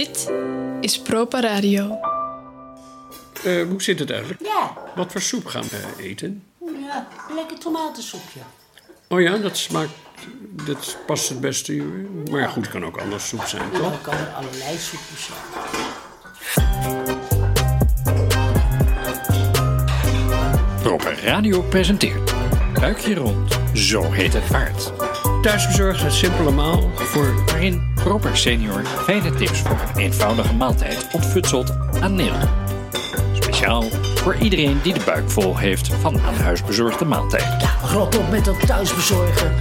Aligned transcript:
Dit 0.00 0.30
is 0.80 0.98
Propa 1.00 1.40
Radio. 1.40 1.98
Eh, 3.44 3.62
hoe 3.68 3.82
zit 3.82 3.98
het 3.98 4.10
eigenlijk? 4.10 4.40
Ja, 4.42 4.72
Wat 4.94 5.12
voor 5.12 5.20
soep 5.20 5.46
gaan 5.46 5.62
we 5.62 6.02
eten? 6.02 6.42
ja, 6.86 7.08
lekker 7.34 7.58
tomatensoepje. 7.58 8.40
Oh 9.08 9.20
ja, 9.20 9.36
dat 9.36 9.56
smaakt. 9.56 9.90
Dat 10.66 10.96
past 11.06 11.28
het 11.28 11.40
beste. 11.40 11.72
Maar 12.30 12.48
goed, 12.48 12.62
het 12.62 12.72
kan 12.72 12.84
ook 12.84 12.96
anders 12.98 13.28
soep 13.28 13.44
zijn, 13.44 13.62
Ja, 13.72 13.78
toch? 13.78 13.92
er 13.92 13.98
kan 13.98 14.34
allerlei 14.34 14.76
soepjes 14.78 15.24
zijn. 15.24 15.38
Proper 20.82 21.24
Radio 21.24 21.62
presenteert 21.62 22.34
Buikje 22.80 23.14
rond, 23.14 23.58
zo 23.74 24.10
heet 24.10 24.32
het 24.32 24.44
vaart. 24.44 24.92
Thuisbezorgd 25.40 26.02
het 26.02 26.12
simpele 26.12 26.50
maal 26.50 26.90
voor. 26.94 27.44
Waarin 27.46 27.92
Proper 27.94 28.36
Senior 28.36 28.84
fijne 28.84 29.34
tips 29.34 29.60
voor 29.60 29.76
een 29.94 30.00
eenvoudige 30.00 30.54
maaltijd 30.54 31.06
ontfutselt 31.12 31.72
aan 32.00 32.14
Nil. 32.14 32.34
Speciaal 33.32 33.82
voor 34.14 34.34
iedereen 34.34 34.78
die 34.82 34.94
de 34.94 35.00
buik 35.04 35.30
vol 35.30 35.56
heeft 35.56 35.88
van 35.88 36.20
aan 36.20 36.34
huis 36.34 36.64
bezorgde 36.64 37.04
maaltijden. 37.04 37.68
Rot 37.92 38.18
op 38.18 38.30
met 38.30 38.44
dat 38.44 38.66
thuisbezorgen. 38.66 39.52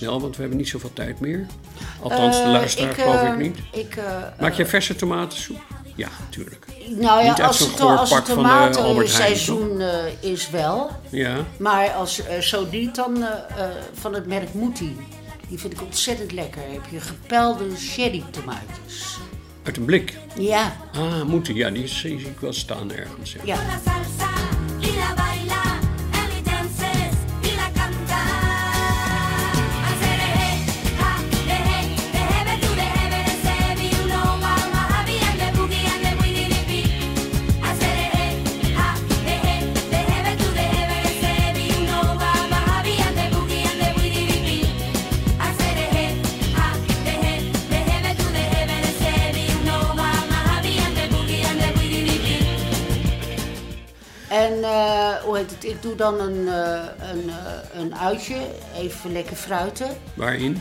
Snel, 0.00 0.20
want 0.20 0.34
we 0.34 0.40
hebben 0.40 0.58
niet 0.58 0.68
zoveel 0.68 0.92
tijd 0.92 1.20
meer. 1.20 1.46
Althans, 2.02 2.36
de 2.36 2.42
Eh, 2.42 2.50
luisteraar 2.50 2.90
ik, 2.90 2.96
geloof 2.96 3.22
eh, 3.22 3.28
ik 3.28 3.36
niet. 3.36 3.58
Ik, 3.72 3.96
eh, 3.96 4.04
Maak 4.40 4.52
jij 4.54 4.66
verse 4.66 4.96
tomatensoep? 4.96 5.60
Ja, 5.96 6.08
tuurlijk. 6.30 6.66
nou 6.88 7.24
ja, 7.24 7.28
niet 7.30 7.42
als 7.42 7.58
het, 7.58 7.80
als 7.80 8.10
het 8.14 8.28
eh, 8.28 8.34
tomatenseizoen 8.34 9.80
eh, 9.80 9.88
is 10.30 10.50
wel. 10.50 10.90
Ja. 11.10 11.36
Maar 11.58 11.90
als 11.90 12.22
eh, 12.26 12.38
zo 12.38 12.66
niet, 12.70 12.94
dan 12.94 13.16
eh, 13.22 13.28
eh, 13.64 13.70
van 13.92 14.14
het 14.14 14.26
merk 14.26 14.54
Moetie. 14.54 14.96
Die 15.48 15.58
vind 15.58 15.72
ik 15.72 15.82
ontzettend 15.82 16.32
lekker. 16.32 16.60
Heb 16.72 16.82
je 16.90 17.00
gepelde 17.00 17.76
sherry 17.76 18.24
tomaatjes. 18.30 19.16
Uit 19.62 19.76
een 19.76 19.84
blik. 19.84 20.18
Ja, 20.38 20.76
Ah, 20.92 21.22
moeten. 21.22 21.54
Ja, 21.54 21.70
die 21.70 21.86
zie 21.86 22.18
ik 22.18 22.40
wel 22.40 22.52
staan 22.52 22.92
ergens. 22.92 23.32
Ja. 23.32 23.40
ja. 23.44 23.56
Ik 55.80 55.86
doe 55.86 55.94
dan 55.94 56.20
een, 56.20 56.48
eh, 56.48 56.80
een, 57.10 57.28
eh, 57.30 57.80
een 57.80 57.96
uitje, 57.96 58.36
even 58.76 59.12
lekker 59.12 59.36
fruiten, 59.36 59.96
Waarin? 60.14 60.60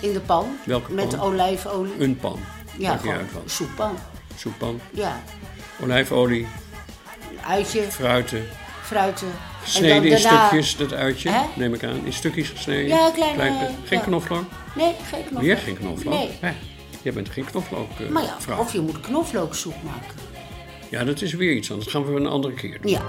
in 0.00 0.12
de 0.12 0.20
pan. 0.20 0.56
Welke 0.64 0.92
Met 0.92 1.08
pan? 1.08 1.20
olijfolie. 1.20 1.92
Een 1.98 2.16
pan. 2.16 2.38
ja, 2.78 2.88
Maakt 2.90 3.04
niet 3.04 3.12
gewoon 3.12 3.42
soeppan. 3.48 3.96
Soeppan. 4.36 4.80
Ja, 4.90 5.22
Olijfolie, 5.82 6.46
een 7.30 7.44
uitje, 7.46 7.82
fruiten. 7.82 8.44
fruiten. 8.82 9.28
Gesneden 9.62 10.04
in 10.04 10.22
daarna- 10.22 10.46
stukjes, 10.46 10.76
dat 10.76 10.92
uitje, 10.92 11.30
Hè? 11.30 11.42
neem 11.56 11.74
ik 11.74 11.84
aan. 11.84 12.00
In 12.04 12.12
stukjes 12.12 12.48
gesneden. 12.48 12.86
Ja, 12.86 13.10
kleine, 13.10 13.34
Klein- 13.36 13.56
geen 13.84 13.98
ja. 13.98 14.04
knoflook? 14.04 14.44
Nee, 14.74 14.94
geen 15.10 15.20
knoflook. 15.20 15.42
Weer 15.42 15.56
geen 15.56 15.78
knoflook? 15.78 16.14
Nee. 16.14 16.30
Hè, 16.40 16.52
Jij 17.02 17.12
bent 17.12 17.28
geen 17.28 17.44
knoflook 17.44 17.90
eh, 18.00 18.08
Maar 18.08 18.22
ja, 18.22 18.34
vrouw. 18.38 18.58
of 18.58 18.72
je 18.72 18.80
moet 18.80 19.00
knoflooksoep 19.00 19.82
maken. 19.82 20.14
Ja, 20.90 21.04
dat 21.04 21.22
is 21.22 21.32
weer 21.32 21.52
iets 21.52 21.70
anders. 21.70 21.92
Dat 21.92 22.02
gaan 22.02 22.14
we 22.14 22.20
een 22.20 22.26
andere 22.26 22.54
keer 22.54 22.78
doen. 22.80 22.90
Ja. 22.90 23.02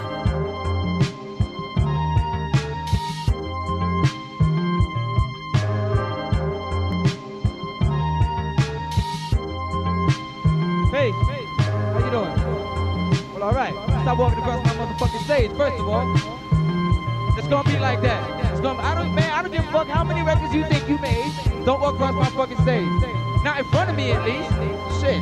First 15.59 15.78
of 15.81 15.90
all, 15.90 16.08
it's 17.38 17.50
gonna 17.50 17.70
be 17.70 17.78
like 17.80 18.02
that. 18.02 18.24
It's 18.52 18.62
gonna. 18.62 18.80
I 18.81 18.96
don't, 18.96 19.14
man. 19.14 19.30
I 19.30 19.42
don't 19.42 19.52
give 19.52 19.68
a 19.68 19.72
fuck 19.74 19.88
how 19.90 20.06
many 20.06 20.24
records 20.24 20.53
you 20.53 20.64
think 20.64 20.88
you 20.88 20.97
made. 21.00 21.30
Don't 21.66 21.81
walk 21.81 21.96
across 21.96 22.16
my 22.16 22.30
fucking 22.30 22.62
stage. 22.64 22.88
Not 23.44 23.59
in 23.59 23.66
front 23.66 23.90
of 23.90 23.97
me, 23.97 24.14
at 24.14 24.24
least. 24.24 24.50
Shit. 25.02 25.20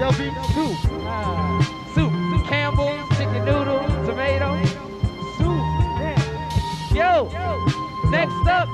Yo, 0.00 0.08
beef 0.18 0.34
soup. 0.54 0.74
Ah, 1.06 1.62
soup. 1.94 2.10
Campbell's, 2.48 3.08
chicken 3.16 3.44
noodle, 3.44 3.78
tomato. 4.04 4.58
Soup. 5.38 5.62
Yo. 6.92 7.30
Next 8.10 8.46
up. 8.58 8.68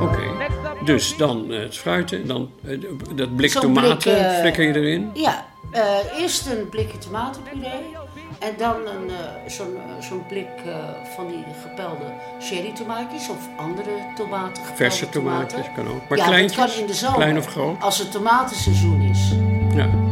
Oké. 0.00 0.38
Next 0.38 0.56
up. 0.56 0.86
Dus 0.86 1.16
dan 1.16 1.52
eh, 1.52 1.60
het 1.60 1.76
fruiten, 1.76 2.26
dan 2.26 2.50
eh, 2.66 2.78
dat 3.14 3.36
blik 3.36 3.50
tomaten 3.50 4.12
blik, 4.12 4.24
eh, 4.24 4.38
flikker 4.38 4.64
je 4.64 4.74
erin. 4.74 5.10
Ja, 5.14 5.46
eh, 5.70 6.20
eerst 6.20 6.46
een 6.46 6.68
blikje 6.68 6.98
tomatenpuree. 6.98 7.96
En 8.44 8.54
dan 8.56 8.76
een, 8.86 9.10
eh, 9.10 9.16
zo'n 9.46 9.76
eh, 9.76 10.02
zo'n 10.02 10.26
blik 10.26 10.48
eh, 10.66 10.74
van 11.14 11.26
die 11.26 11.44
gepelde 11.62 12.04
cherry 12.40 12.72
tomaatjes 12.72 13.28
of 13.28 13.48
andere 13.56 14.12
tomaten. 14.14 14.62
Verse 14.74 15.08
tomaten 15.08 15.48
tomaten. 15.48 15.72
kan 15.74 15.88
ook. 15.88 16.08
Maar 16.08 16.18
ja, 16.18 16.26
kleintjes? 16.26 16.72
kan 16.72 16.80
in 16.80 16.86
de 16.86 16.94
zomer. 16.94 17.16
Klein 17.16 17.38
of 17.38 17.46
groot? 17.46 17.80
Als 17.80 17.98
het 17.98 18.12
tomatenseizoen 18.12 19.02
is. 19.02 19.34
Ja. 19.74 20.03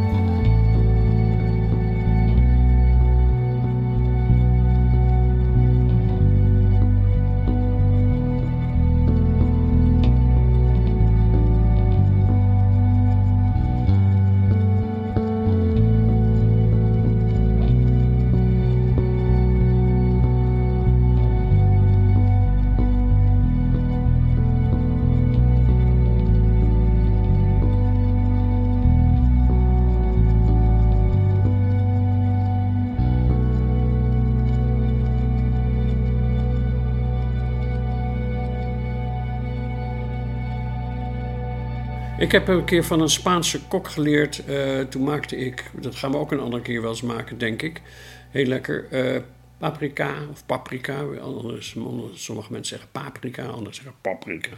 Ik 42.23 42.31
heb 42.31 42.47
een 42.47 42.65
keer 42.65 42.83
van 42.83 43.01
een 43.01 43.09
Spaanse 43.09 43.59
kok 43.67 43.87
geleerd. 43.87 44.45
eh, 44.45 44.79
toen 44.79 45.03
maakte 45.03 45.37
ik, 45.37 45.71
dat 45.81 45.95
gaan 45.95 46.11
we 46.11 46.17
ook 46.17 46.31
een 46.31 46.39
andere 46.39 46.61
keer 46.61 46.81
wel 46.81 46.89
eens 46.89 47.01
maken, 47.01 47.37
denk 47.37 47.61
ik. 47.61 47.81
Heel 48.29 48.45
lekker. 48.45 48.87
eh 48.89 49.21
paprika 49.57 50.15
of 50.31 50.45
paprika. 50.45 51.03
Anders, 51.21 51.75
sommige 52.13 52.51
mensen 52.51 52.65
zeggen 52.65 52.89
paprika, 52.91 53.45
anderen 53.45 53.73
zeggen 53.73 53.93
paprika. 54.01 54.49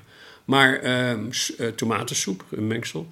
Maar 0.45 0.79
ehm, 0.79 1.31
eh, 1.57 1.67
tomatensoep, 1.67 2.45
een 2.51 2.67
mengsel. 2.67 3.07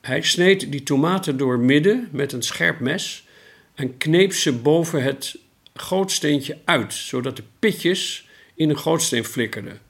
Hij 0.00 0.22
sneed 0.22 0.72
die 0.72 0.82
tomaten 0.82 1.36
door 1.36 1.58
midden 1.58 2.08
met 2.12 2.32
een 2.32 2.42
scherp 2.42 2.80
mes 2.80 3.26
en 3.74 3.96
kneep 3.98 4.32
ze 4.32 4.52
boven 4.52 5.02
het 5.02 5.38
gootsteentje 5.74 6.58
uit, 6.64 6.94
zodat 6.94 7.36
de 7.36 7.44
pitjes 7.58 8.28
in 8.54 8.70
een 8.70 8.78
gootsteen 8.78 9.24
flikkerden. 9.24 9.80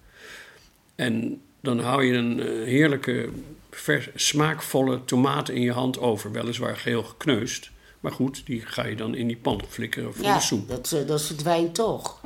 En 0.94 1.40
dan 1.66 1.78
hou 1.80 2.04
je 2.04 2.12
een 2.14 2.40
eh, 2.40 2.46
heerlijke, 2.46 3.28
vers, 3.70 4.08
smaakvolle 4.14 5.04
tomaat 5.04 5.48
in 5.48 5.60
je 5.60 5.72
hand 5.72 5.98
over. 6.00 6.32
Weliswaar 6.32 6.76
geheel 6.76 7.02
gekneusd. 7.02 7.70
Maar 8.00 8.12
goed, 8.12 8.46
die 8.46 8.60
ga 8.60 8.86
je 8.86 8.96
dan 8.96 9.14
in 9.14 9.26
die 9.26 9.36
pan 9.36 9.62
flikkeren 9.68 10.14
voor 10.14 10.24
Ja, 10.24 10.34
de 10.34 10.40
soep. 10.40 10.68
dat, 10.68 10.92
eh, 10.92 11.06
dat 11.06 11.22
verdwijnt 11.22 11.74
toch. 11.74 12.20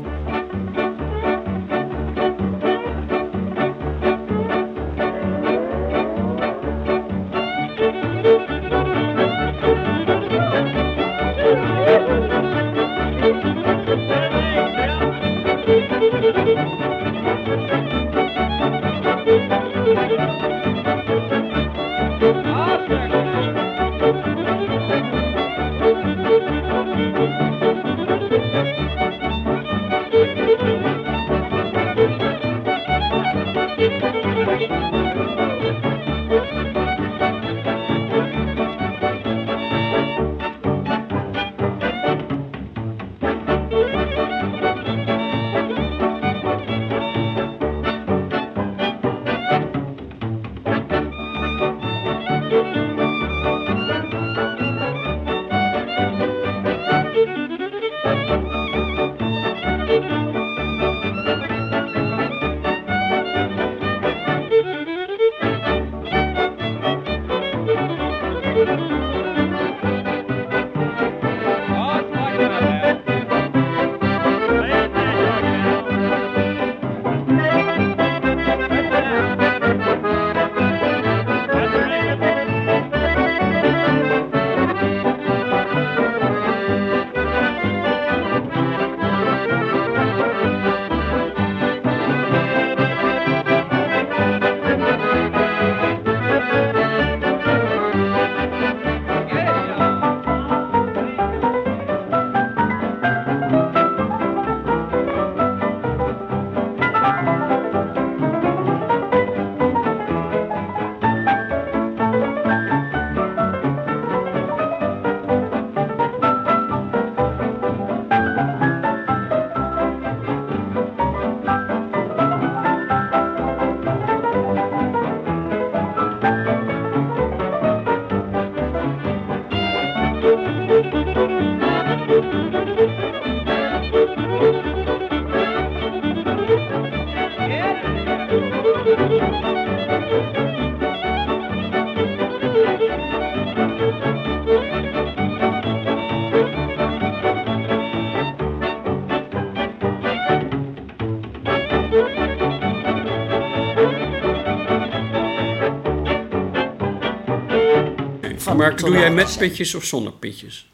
Maar 158.60 158.76
doe 158.76 158.90
jij 158.98 159.10
met 159.12 159.36
pitjes 159.38 159.74
of 159.74 159.84
zonder 159.84 160.12
pitjes? 160.12 160.68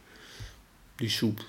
Die 0.97 1.09
soep. 1.11 1.41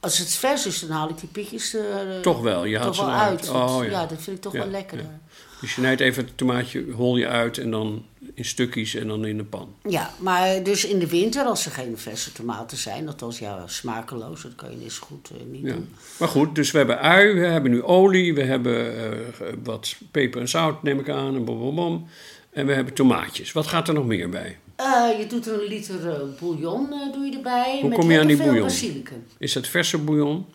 Als 0.00 0.18
het 0.18 0.34
vers 0.34 0.66
is, 0.66 0.80
dan 0.80 0.90
haal 0.90 1.08
ik 1.08 1.18
die 1.18 1.28
pitjes 1.28 1.74
er 1.74 2.08
eh, 2.10 2.20
Toch 2.20 2.40
wel, 2.40 2.64
je 2.64 2.78
haalt 2.78 2.96
ze 2.96 3.04
wel 3.04 3.14
uit. 3.14 3.48
Oh, 3.50 3.78
ja. 3.82 3.90
ja. 3.90 4.06
dat 4.06 4.22
vind 4.22 4.36
ik 4.36 4.42
toch 4.42 4.52
Ja, 4.52 4.58
wel 4.58 4.68
lekkerder. 4.70 5.06
ja. 5.06 5.20
Dus 5.60 5.74
je 5.74 5.80
snijdt 5.80 6.00
even 6.00 6.24
het 6.24 6.36
tomaatje, 6.36 6.84
hol 6.92 7.16
je 7.16 7.26
uit 7.28 7.58
en 7.58 7.70
dan 7.70 8.04
in 8.34 8.44
stukjes 8.44 8.94
en 8.94 9.08
dan 9.08 9.24
in 9.26 9.36
de 9.36 9.44
pan. 9.44 9.74
Ja, 9.88 10.10
maar 10.18 10.62
dus 10.62 10.84
in 10.84 10.98
de 10.98 11.06
winter, 11.06 11.44
als 11.44 11.64
er 11.66 11.70
geen 11.72 11.98
verse 11.98 12.32
tomaten 12.32 12.76
zijn, 12.76 13.06
althans 13.08 13.38
ja, 13.38 13.62
smakeloos, 13.66 14.42
dat 14.42 14.54
kan 14.54 14.70
je 14.70 14.76
niet 14.76 14.92
zo 14.92 15.06
goed 15.06 15.30
eh, 15.30 15.36
niet 15.50 15.64
Ja. 15.66 15.72
doen. 15.72 15.88
Maar 16.18 16.28
goed, 16.28 16.54
dus 16.54 16.70
we 16.70 16.78
hebben 16.78 17.00
ui, 17.00 17.32
we 17.40 17.46
hebben 17.46 17.70
nu 17.70 17.82
olie, 17.82 18.34
we 18.34 18.42
hebben 18.42 18.96
eh, 19.12 19.18
wat 19.64 19.96
peper 20.10 20.40
en 20.40 20.48
zout, 20.48 20.82
neem 20.82 20.98
ik 21.00 21.08
aan, 21.08 21.34
en 21.34 21.44
bom, 21.44 21.58
bom, 21.58 21.74
bom. 21.74 22.08
En 22.50 22.66
we 22.66 22.72
hebben 22.72 22.94
tomaatjes. 22.94 23.52
Wat 23.52 23.66
gaat 23.66 23.88
er 23.88 23.94
nog 23.94 24.06
meer 24.06 24.28
bij? 24.28 24.58
Eh, 24.78 25.18
je 25.18 25.26
doet 25.26 25.46
er 25.46 25.62
een 25.62 25.68
liter 25.68 26.10
eh, 26.10 26.20
bouillon 26.40 26.92
eh, 26.92 27.12
doe 27.12 27.24
je 27.24 27.36
erbij. 27.36 27.78
Hoe 27.80 27.88
met 27.88 27.98
kom 27.98 28.10
je 28.10 28.20
aan 28.20 28.26
die 28.26 28.36
bouillon? 28.36 28.62
basilicum. 28.62 29.26
Is 29.38 29.52
dat 29.52 29.66
verse 29.66 29.98
bouillon? 29.98 30.46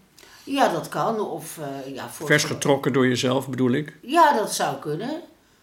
Ja, 0.43 0.71
dat 0.71 0.89
kan. 0.89 1.19
Of, 1.19 1.59
ja, 1.93 2.09
voor 2.09 2.27
Vers 2.27 2.43
getrokken 2.43 2.93
door 2.93 3.07
jezelf 3.07 3.49
bedoel 3.49 3.71
ik? 3.71 3.97
Ja, 4.01 4.33
dat 4.33 4.53
zou 4.53 4.77
kunnen. 4.77 5.21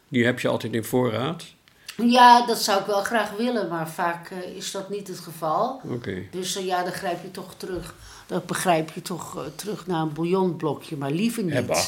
Die 0.09 0.25
heb 0.25 0.41
je 0.41 0.49
altijd 0.49 0.73
in 0.73 0.85
voorraad. 0.85 1.45
Ja, 1.97 2.47
dat 2.47 2.59
zou 2.59 2.81
ik 2.81 2.87
wel 2.87 3.03
graag 3.03 3.31
willen, 3.37 3.69
maar 3.69 3.91
vaak 3.91 4.31
is 4.57 4.71
dat 4.71 4.91
niet 4.91 5.09
het 5.09 5.19
geval. 5.19 5.81
Oké. 5.91 6.23
Dus 6.31 6.55
ja, 6.55 6.83
dan 6.83 6.93
grijp 6.93 7.23
je 7.23 7.31
toch 7.31 7.55
terug. 7.57 7.95
Dan 8.27 8.43
begrijp 8.47 8.91
je 8.95 9.03
toch 9.03 9.47
terug 9.55 9.87
naar 9.87 10.03
een 10.03 10.13
bouillonblokje, 10.13 10.97
maar 10.97 11.11
liever 11.11 11.43
niet. 11.43 11.53
Hebba. 11.53 11.83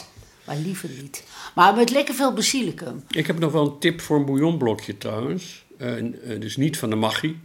Maar 0.44 0.56
liever 0.56 0.88
niet. 1.00 1.24
Maar 1.54 1.74
met 1.74 1.90
lekker 1.90 2.14
veel 2.14 2.32
basilicum. 2.32 3.04
Ik 3.10 3.26
heb 3.26 3.38
nog 3.38 3.52
wel 3.52 3.66
een 3.66 3.78
tip 3.78 4.00
voor 4.00 4.16
een 4.16 4.24
bouillonblokje 4.24 4.98
trouwens. 4.98 5.64
Eh, 5.82 5.98
eh, 5.98 6.40
dus 6.40 6.56
niet 6.56 6.78
van 6.78 6.90
de 6.90 6.96
Maggi. 6.96 7.40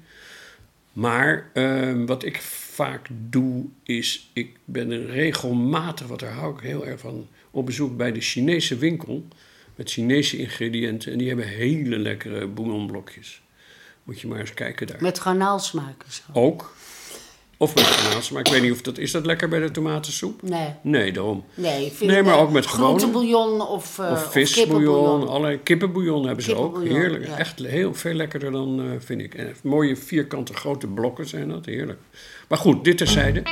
Maar 0.93 1.49
eh, 1.53 1.93
wat 2.05 2.23
ik 2.23 2.41
vaak 2.41 3.07
doe 3.11 3.65
is, 3.83 4.29
ik 4.33 4.57
ben 4.65 4.91
er 4.91 5.05
regelmatig, 5.05 6.07
wat 6.07 6.19
daar 6.19 6.31
hou 6.31 6.55
ik 6.55 6.59
heel 6.59 6.85
erg 6.87 6.99
van, 6.99 7.27
op 7.51 7.65
bezoek 7.65 7.97
bij 7.97 8.11
de 8.11 8.21
Chinese 8.21 8.77
winkel. 8.77 9.27
Met 9.75 9.91
Chinese 9.91 10.37
ingrediënten. 10.37 11.11
En 11.11 11.17
die 11.17 11.27
hebben 11.27 11.47
hele 11.47 11.97
lekkere 11.97 12.47
bouillonblokjes. 12.47 13.41
Moet 14.03 14.21
je 14.21 14.27
maar 14.27 14.39
eens 14.39 14.53
kijken 14.53 14.87
daar. 14.87 15.01
Met 15.01 15.19
garnaalsmaak 15.19 16.03
zo. 16.09 16.21
Ook. 16.33 16.75
Of 17.59 17.75
met. 17.75 18.31
Maar 18.31 18.41
ik 18.45 18.51
weet 18.51 18.61
niet 18.61 18.71
of 18.71 18.81
dat... 18.81 18.97
Is 18.97 19.11
dat 19.11 19.25
lekker 19.25 19.49
bij 19.49 19.59
de 19.59 19.71
tomatensoep? 19.71 20.41
Nee. 20.41 20.67
Nee, 20.81 21.11
daarom. 21.11 21.43
Nee, 21.53 21.85
ik 21.85 21.93
vind 21.93 22.11
Nee, 22.11 22.23
maar 22.23 22.33
eh, 22.33 22.41
ook 22.41 22.51
met 22.51 22.65
gewone- 22.67 22.87
groentebouillon 22.97 23.61
of, 23.67 23.97
uh, 23.97 24.11
Of 24.11 24.31
visbouillon, 24.31 25.27
allerlei 25.27 25.59
kippenbouillon 25.63 26.25
hebben 26.25 26.43
ze 26.43 26.55
ook. 26.55 26.83
Heerlijk. 26.83 27.27
ja. 27.27 27.37
Echt 27.37 27.59
heel 27.59 27.93
veel 27.93 28.13
lekkerder 28.13 28.51
dan, 28.51 28.79
eh, 28.79 28.85
vind 28.99 29.21
ik. 29.21 29.33
En 29.35 29.55
mooie 29.63 29.95
vierkante 29.95 30.53
grote 30.53 30.87
blokken 30.87 31.27
zijn 31.27 31.49
dat. 31.49 31.65
Heerlijk. 31.65 31.99
Maar 32.47 32.57
goed, 32.57 32.83
dit 32.83 32.97
terzijde. 32.97 33.43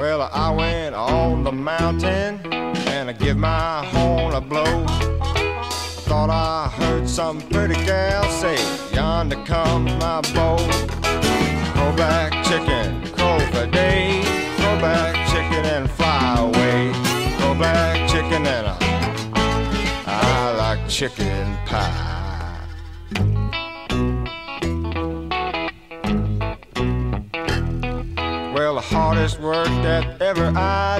Well, 0.00 0.20
I 0.32 0.54
went 0.56 0.94
on 0.96 1.44
the 1.44 1.52
mountain 1.52 2.17
give 3.28 3.36
my 3.36 3.84
horn 3.84 4.32
a 4.32 4.40
blow. 4.40 4.86
thought 6.08 6.30
I 6.30 6.68
heard 6.80 7.06
some 7.06 7.42
pretty 7.50 7.74
gal 7.84 8.24
say, 8.30 8.56
Yonder 8.94 9.36
comes 9.44 9.92
my 10.00 10.22
boat. 10.32 10.70
Crow 11.74 11.92
back 11.94 12.32
chicken, 12.48 13.02
crow 13.12 13.38
for 13.52 13.66
day. 13.66 14.22
Crow 14.56 14.80
back 14.80 15.14
chicken 15.28 15.62
and 15.74 15.90
fly 15.90 16.36
away. 16.38 16.90
Crow 17.36 17.54
back 17.54 18.08
chicken 18.08 18.46
and 18.46 18.66
I, 18.66 18.78
I 20.06 20.54
like 20.62 20.88
chicken 20.88 21.54
pie. 21.66 22.08
Well, 28.54 28.76
the 28.76 28.80
hardest 28.80 29.38
work 29.38 29.68
that 29.84 30.22
ever 30.22 30.46
I 30.56 30.97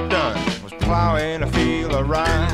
plowing 0.89 1.43
a 1.43 1.51
field 1.51 1.91
of 1.91 2.09
rye. 2.09 2.47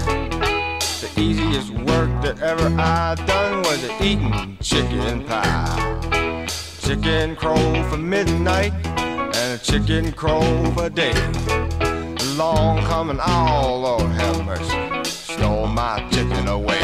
The 1.00 1.10
easiest 1.16 1.70
work 1.70 2.10
that 2.22 2.42
ever 2.42 2.68
I 2.78 3.16
done 3.16 3.62
was 3.62 3.82
eating 4.02 4.58
chicken 4.62 5.24
pie. 5.24 6.46
Chicken 6.82 7.38
crow 7.38 7.84
for 7.90 7.96
midnight 7.96 8.74
and 9.38 9.58
a 9.58 9.64
chicken 9.64 10.12
crow 10.12 10.44
for 10.74 10.90
day. 10.90 11.16
Long 12.36 12.84
coming, 12.84 13.20
oh 13.26 13.80
Lord 13.86 14.12
have 14.12 14.46
mercy, 14.46 15.10
stole 15.10 15.68
my 15.68 16.06
chicken 16.12 16.50
away. 16.50 16.75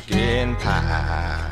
Chicken 0.00 0.56
pie. 0.56 1.43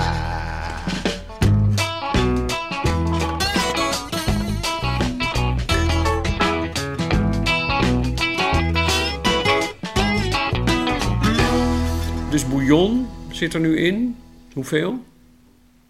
Dus 12.30 12.48
bouillon 12.48 13.08
zit 13.32 13.54
er 13.54 13.60
nu 13.60 13.78
in. 13.78 14.16
Hoeveel? 14.54 15.04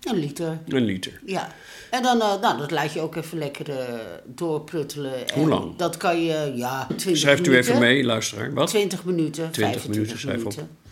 Een 0.03 0.15
liter. 0.15 0.59
Een 0.67 0.83
liter. 0.83 1.21
Ja. 1.25 1.47
En 1.89 2.03
dan, 2.03 2.21
eh, 2.21 2.39
nou, 2.41 2.57
dat 2.57 2.71
laat 2.71 2.93
je 2.93 3.01
ook 3.01 3.15
even 3.15 3.37
lekker 3.37 3.69
eh, 3.69 3.99
doorpruttelen. 4.25 5.27
En 5.27 5.39
Hoe 5.39 5.49
lang? 5.49 5.75
Dat 5.75 5.97
kan 5.97 6.23
je, 6.23 6.51
ja, 6.55 6.85
20 6.87 7.17
Schrijft 7.17 7.47
u 7.47 7.55
even 7.55 7.79
mee, 7.79 8.03
luisteraar. 8.03 8.53
Wat? 8.53 8.67
20 8.67 9.05
minuten, 9.05 9.51
20 9.51 9.81
25 9.81 9.95
minuten, 9.95 10.19
schrijf 10.19 10.45
op. 10.45 10.82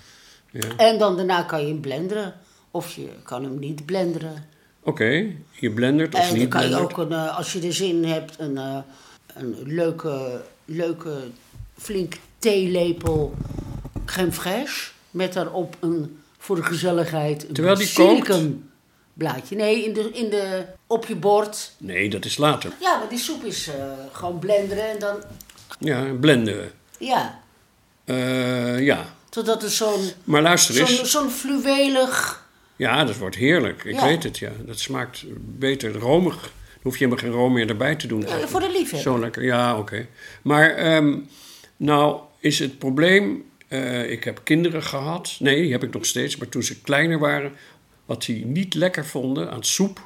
Ja. 0.52 0.76
En 0.78 0.98
dan 0.98 1.18
daarna 1.18 1.42
kan 1.44 1.62
je 1.62 1.68
hem 1.68 1.80
blenderen. 1.82 2.34
Of 2.72 2.96
je 2.96 3.08
kan 3.24 3.44
hem 3.44 3.60
niet 3.60 3.86
blenderen. 3.86 4.46
Oké, 4.84 5.26
je 5.52 5.72
blendert 5.72 6.14
of 6.16 6.20
en 6.20 6.30
dan 6.30 6.38
niet 6.38 6.50
kan 6.50 6.70
je 6.70 6.76
ook, 6.76 6.98
een, 6.98 7.12
eh, 7.12 7.38
als 7.38 7.54
je 7.54 7.62
er 7.62 7.74
zin 7.74 8.04
in 8.04 8.04
hebt, 8.04 8.40
een, 8.40 8.58
eh, 8.58 8.78
een 9.34 9.56
leuke, 9.66 10.42
leuke 10.66 11.18
flink 11.78 12.18
theelepel 12.40 13.34
crème 14.06 14.32
fraîche. 14.32 14.94
Met 15.12 15.34
daarop 15.34 15.76
een, 15.80 16.20
voor 16.38 16.56
de 16.56 16.64
gezelligheid, 16.64 17.48
een 17.48 17.54
Terwijl 17.54 17.76
die 17.76 18.60
blaadje. 19.14 19.56
Nee, 19.56 19.86
in 19.86 19.94
de, 19.94 20.10
in 20.14 20.30
de, 20.30 20.66
op 20.88 21.06
je 21.06 21.16
bord. 21.16 21.72
Nee, 21.78 22.10
dat 22.10 22.26
is 22.26 22.38
later. 22.38 22.72
Ja, 22.80 22.98
maar 22.98 23.10
die 23.10 23.20
soep 23.20 23.44
is 23.44 23.68
eh, 23.68 23.92
gewoon 24.12 24.40
blenderen 24.40 24.90
en 24.90 25.00
dan, 25.00 25.16
Ja, 25.80 26.14
blenden 26.20 26.58
we. 26.58 26.70
ja, 26.98 27.40
ja, 28.78 29.06
totdat 29.32 29.62
het 29.62 29.72
zo'n 29.72 30.12
maar 30.24 30.42
luister 30.42 30.80
eens. 30.80 30.96
zo'n 30.96 31.06
zo'n 31.06 31.30
fluwelig... 31.30 32.40
Ja, 32.76 33.04
dat 33.06 33.18
wordt 33.18 33.36
heerlijk. 33.36 33.84
Ik 33.84 33.96
Ja. 33.96 34.06
weet 34.06 34.24
het, 34.24 34.38
ja. 34.38 34.52
Dat 34.66 34.80
smaakt 34.80 35.24
beter 35.38 35.92
romig. 35.94 36.36
Dan 36.42 36.52
hoef 36.82 36.98
je 36.98 37.04
helemaal 37.06 37.24
geen 37.24 37.34
room 37.40 37.54
meer 37.54 37.70
erbij 37.70 37.96
te 37.96 38.08
doen. 38.08 38.22
Ja, 38.22 38.48
voor 38.48 38.60
de 38.60 38.70
liefhebber. 38.72 39.00
Zo 39.00 39.20
lekker, 39.20 39.44
ja, 39.44 39.78
oké. 39.78 40.08
Maar, 40.42 40.70
ehm, 40.70 41.18
nou, 41.78 42.20
is 42.40 42.60
het 42.60 42.78
probleem... 42.80 43.44
eh, 43.68 44.12
ik 44.12 44.24
heb 44.24 44.42
kinderen 44.44 44.84
gehad. 44.84 45.36
Nee, 45.40 45.62
die 45.62 45.72
heb 45.72 45.84
ik 45.84 45.94
nog 45.94 46.06
steeds. 46.06 46.36
Maar 46.38 46.50
toen 46.50 46.64
ze 46.64 46.82
kleiner 46.82 47.20
waren... 47.20 47.52
wat 48.06 48.26
die 48.26 48.46
niet 48.46 48.74
lekker 48.74 49.06
vonden 49.06 49.52
aan 49.52 49.64
soep... 49.64 50.02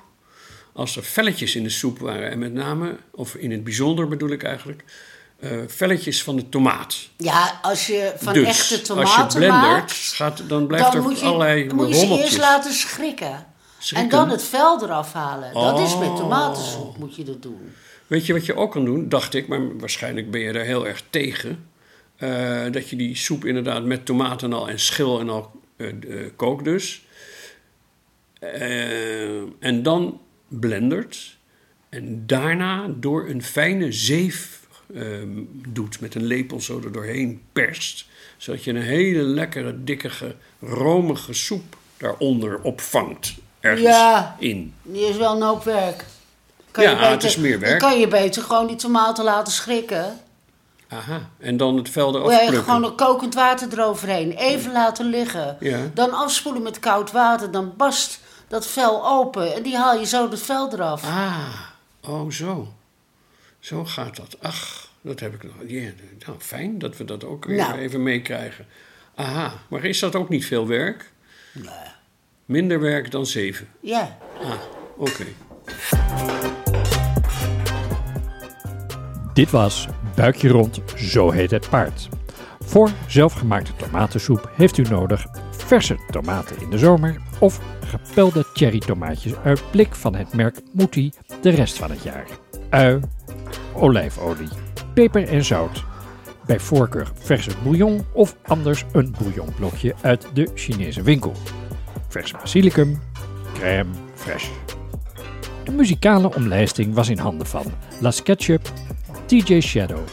als 0.73 0.95
er 0.95 1.03
velletjes 1.03 1.55
in 1.55 1.63
de 1.63 1.69
soep 1.69 1.99
waren. 1.99 2.29
En 2.31 2.39
met 2.39 2.53
name, 2.53 2.97
of 3.11 3.35
in 3.35 3.51
het 3.51 3.63
bijzonder 3.63 4.07
bedoel 4.07 4.29
ik 4.29 4.43
eigenlijk... 4.43 4.83
eh, 5.45 5.57
velletjes 5.67 6.23
van 6.23 6.35
de 6.35 6.49
tomaat. 6.49 6.95
Ja, 7.17 7.59
als 7.61 7.87
je 7.87 8.13
van 8.17 8.33
dus 8.33 8.47
echte 8.47 8.59
als 8.59 8.69
je 8.69 8.81
tomaten 8.81 9.39
blendert, 9.39 9.61
maakt... 9.61 9.91
gaat, 9.91 10.43
dan 10.47 10.67
blijft 10.67 10.85
dan 10.85 10.95
er 10.95 11.01
moet 11.01 11.19
je, 11.19 11.25
allerlei 11.25 11.67
dan 11.67 11.75
moet 11.75 11.87
je 11.87 11.95
ze 11.95 12.21
eerst 12.21 12.37
laten 12.37 12.73
schrikken. 12.73 13.45
Schrikken? 13.79 14.11
En 14.11 14.17
dan 14.17 14.29
het 14.29 14.43
vel 14.43 14.83
eraf 14.83 15.13
halen. 15.13 15.53
Dat 15.53 15.79
is 15.79 15.97
met 15.97 16.07
Oh. 16.07 16.17
tomatensoep 16.17 16.97
moet 16.97 17.15
je 17.15 17.23
dat 17.23 17.41
doen. 17.41 17.73
Weet 18.07 18.25
je 18.25 18.33
wat 18.33 18.45
je 18.45 18.55
ook 18.55 18.71
kan 18.71 18.85
doen, 18.85 19.09
dacht 19.09 19.33
ik, 19.33 19.47
maar 19.47 19.77
waarschijnlijk 19.77 20.31
ben 20.31 20.41
je 20.41 20.51
daar 20.51 20.63
heel 20.63 20.87
erg 20.87 21.03
tegen. 21.09 21.69
Eh, 22.15 22.63
dat 22.71 22.89
je 22.89 22.95
die 22.95 23.15
soep 23.15 23.45
inderdaad 23.45 23.83
met 23.83 24.05
tomaten 24.05 24.53
al 24.53 24.69
en 24.69 24.79
schil 24.79 25.19
en 25.19 25.29
al 25.29 25.51
eh, 25.77 25.87
kookt 26.35 26.63
dus. 26.63 27.05
En 29.59 29.83
dan 29.83 30.19
blendert. 30.47 31.37
En 31.89 32.23
daarna 32.25 32.87
door 32.95 33.29
een 33.29 33.43
fijne 33.43 33.91
zeef 33.91 34.64
doet. 35.67 35.99
Met 36.01 36.15
een 36.15 36.23
lepel 36.25 36.61
zo 36.61 36.81
er 36.83 36.91
doorheen 36.91 37.41
perst. 37.53 38.05
Zodat 38.37 38.63
je 38.63 38.71
een 38.71 38.81
hele 38.81 39.21
lekkere, 39.21 39.83
dikke, 39.83 40.09
romige 40.61 41.33
soep 41.33 41.77
daaronder 41.97 42.61
opvangt. 42.61 43.33
Ergens 43.59 43.81
Ja. 43.87 44.35
in. 44.39 44.73
Die 44.81 45.05
is 45.05 45.17
wel 45.17 45.35
een 45.35 45.41
hoop 45.41 45.63
werk. 45.63 46.05
Ja, 46.73 47.09
het 47.09 47.23
is 47.23 47.37
meer 47.37 47.59
werk. 47.59 47.79
Dan 47.79 47.89
kan 47.89 47.99
je 47.99 48.07
beter 48.07 48.41
gewoon 48.43 48.67
die 48.67 48.75
tomaten 48.75 49.23
laten 49.23 49.53
schrikken. 49.53 50.19
Aha. 50.87 51.29
En 51.39 51.57
dan 51.57 51.77
het 51.77 51.89
vel 51.89 52.15
eraf 52.15 52.37
plukken. 52.39 52.63
gewoon 52.63 52.83
een 52.83 52.95
kokend 52.95 53.33
water 53.33 53.67
eroverheen. 53.71 54.31
Even 54.31 54.71
laten 54.71 55.05
liggen. 55.05 55.57
Ja. 55.59 55.79
Dan 55.93 56.13
afspoelen 56.13 56.61
met 56.61 56.79
koud 56.79 57.11
water. 57.11 57.51
Dan 57.51 57.73
barst 57.77 58.19
dat 58.47 58.67
vel 58.67 59.07
open. 59.07 59.53
En 59.55 59.63
die 59.63 59.75
haal 59.77 59.99
je 59.99 60.05
zo 60.05 60.29
het 60.29 60.41
vel 60.41 60.73
eraf. 60.73 61.03
Ah, 61.03 61.47
oh 62.01 62.31
zo. 62.31 62.73
Zo 63.65 63.85
gaat 63.85 64.15
dat. 64.15 64.37
Ach, 64.41 64.89
dat 65.01 65.19
heb 65.19 65.33
ik 65.33 65.43
nog. 65.43 65.53
Ja, 65.67 65.89
nou, 66.25 66.39
fijn 66.39 66.79
dat 66.79 66.97
we 66.97 67.03
dat 67.03 67.23
ook 67.23 67.45
weer 67.45 67.57
Nou. 67.57 67.77
even 67.79 68.03
meekrijgen. 68.03 68.65
Aha, 69.15 69.53
maar 69.69 69.83
is 69.83 69.99
dat 69.99 70.15
ook 70.15 70.29
niet 70.29 70.45
veel 70.45 70.67
werk? 70.67 71.11
Minder 72.45 72.79
werk 72.79 73.11
dan 73.11 73.25
zeven. 73.25 73.67
Ja. 73.79 74.17
Ah, 74.41 74.61
oké. 74.97 75.25
Dit 79.33 79.49
was 79.51 79.87
Buikje 80.15 80.49
Rond, 80.49 80.81
zo 80.95 81.31
heet 81.31 81.51
het 81.51 81.69
paard. 81.69 82.09
Voor 82.59 82.91
zelfgemaakte 83.07 83.75
tomatensoep 83.75 84.51
heeft 84.55 84.77
u 84.77 84.81
nodig 84.81 85.25
verse 85.65 85.97
tomaten 86.09 86.61
in 86.61 86.69
de 86.69 86.77
zomer 86.77 87.15
of 87.39 87.59
gepelde 87.85 88.45
cherrytomaatjes 88.53 89.35
uit 89.43 89.71
blik 89.71 89.95
van 89.95 90.15
het 90.15 90.33
merk 90.33 90.61
Moetie 90.71 91.13
de 91.41 91.49
rest 91.49 91.77
van 91.77 91.89
het 91.89 92.03
jaar. 92.03 92.25
Ui, 92.69 92.99
olijfolie, 93.73 94.49
peper 94.93 95.27
en 95.27 95.43
zout. 95.43 95.83
Bij 96.45 96.59
voorkeur 96.59 97.11
verse 97.15 97.51
bouillon 97.63 98.05
of 98.11 98.35
anders 98.43 98.85
een 98.91 99.15
bouillonblokje 99.19 99.95
uit 100.01 100.27
de 100.33 100.49
Chinese 100.53 101.01
winkel. 101.01 101.33
Verse 102.07 102.37
basilicum, 102.37 103.01
crème 103.53 103.89
fraîche. 104.13 104.51
De 105.63 105.71
muzikale 105.71 106.35
omlijsting 106.35 106.93
was 106.93 107.09
in 107.09 107.17
handen 107.17 107.47
van 107.47 107.65
La 107.99 108.11
Sketchup, 108.11 108.71
TJ 109.25 109.59
Shadow, 109.59 110.03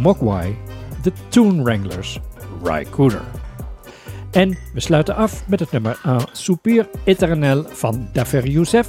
Mogwai, 0.00 0.56
The 1.02 1.12
Toon 1.28 1.62
Wranglers, 1.62 2.20
Ry 2.62 2.86
Cooder. 2.90 3.22
En 4.34 4.56
we 4.72 4.80
sluiten 4.80 5.16
af 5.16 5.48
met 5.48 5.60
het 5.60 5.72
nummer 5.72 6.00
Un 6.06 6.20
Soupir 6.32 6.88
Éternel 7.04 7.64
van 7.68 8.08
Dafer 8.12 8.46
Youssef 8.48 8.88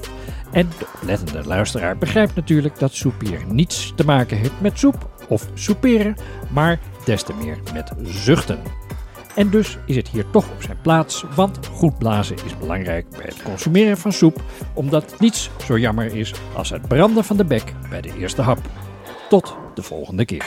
En 0.51 0.69
de 0.79 0.87
oplettende 0.95 1.47
luisteraar 1.47 1.97
begrijpt 1.97 2.35
natuurlijk 2.35 2.79
dat 2.79 2.93
soep 2.93 3.21
hier 3.21 3.41
niets 3.47 3.93
te 3.95 4.05
maken 4.05 4.37
heeft 4.37 4.61
met 4.61 4.79
soep 4.79 5.09
of 5.29 5.47
soeperen, 5.53 6.15
maar 6.51 6.79
des 7.05 7.23
te 7.23 7.33
meer 7.33 7.57
met 7.73 7.91
zuchten. 8.03 8.59
En 9.35 9.49
dus 9.49 9.77
is 9.85 9.95
het 9.95 10.07
hier 10.07 10.29
toch 10.29 10.51
op 10.51 10.61
zijn 10.61 10.81
plaats, 10.81 11.25
want 11.35 11.67
goed 11.67 11.97
blazen 11.97 12.35
is 12.45 12.57
belangrijk 12.57 13.09
bij 13.09 13.25
het 13.25 13.43
consumeren 13.43 13.97
van 13.97 14.11
soep, 14.11 14.41
omdat 14.73 15.19
niets 15.19 15.49
zo 15.65 15.77
jammer 15.77 16.15
is 16.15 16.33
als 16.53 16.69
het 16.69 16.87
branden 16.87 17.23
van 17.23 17.37
de 17.37 17.45
bek 17.45 17.73
bij 17.89 18.01
de 18.01 18.17
eerste 18.17 18.41
hap. 18.41 18.59
Tot 19.29 19.55
de 19.73 19.81
volgende 19.83 20.25
keer. 20.25 20.45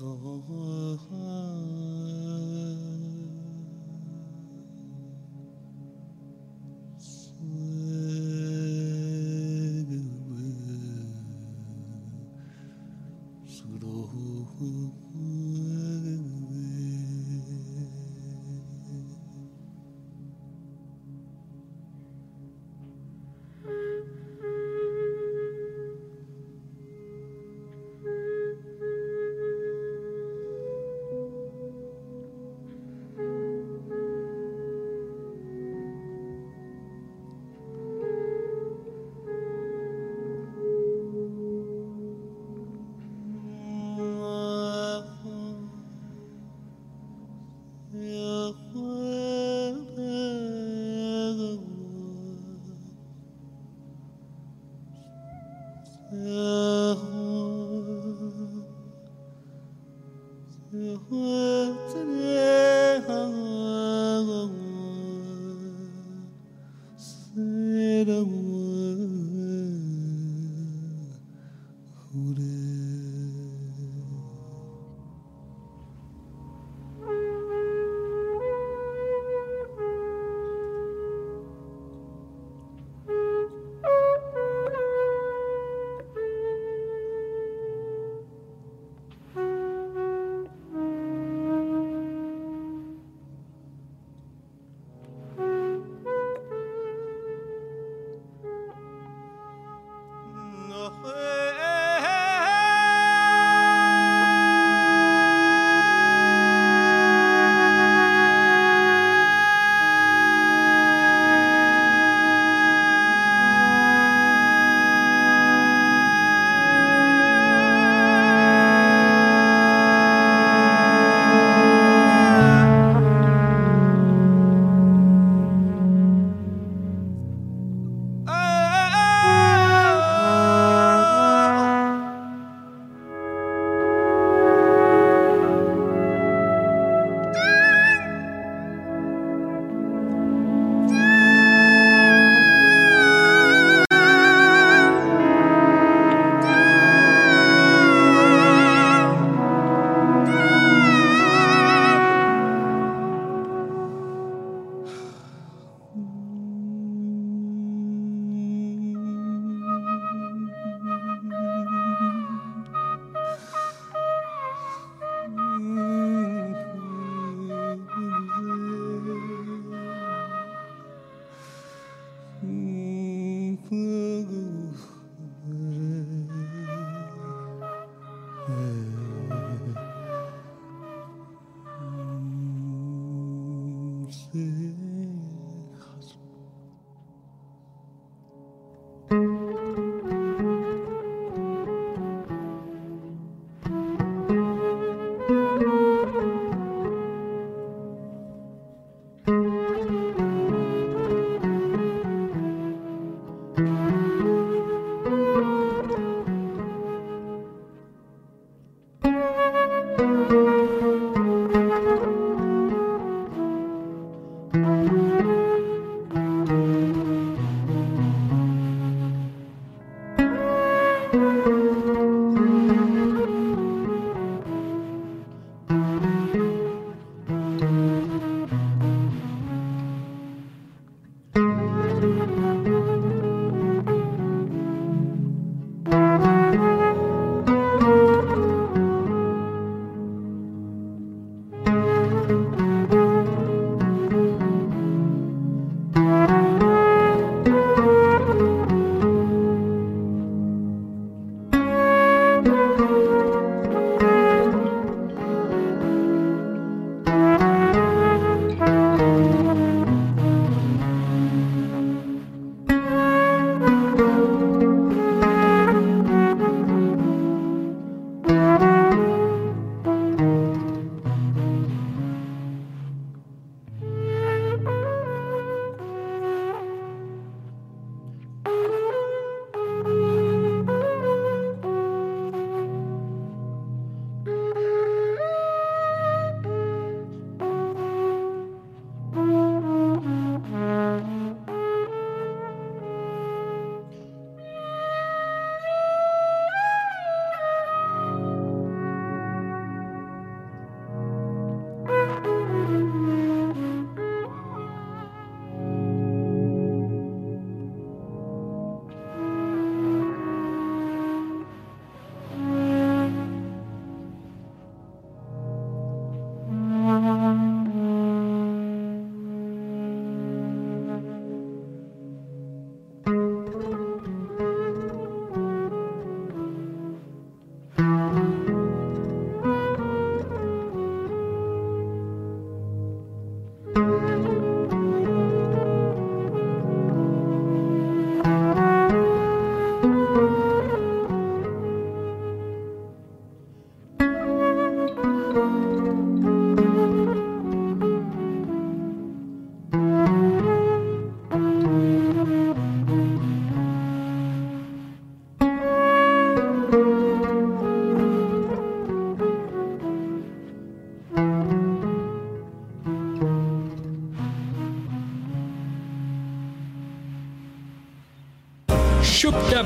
soul. 0.00 0.39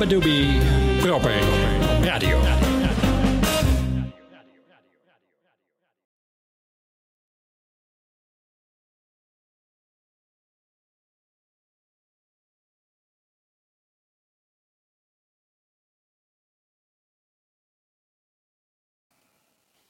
Shoop 0.05 0.21
Dabadoobie 0.21 0.35
Proper 0.35 0.35
Radio. 0.35 0.54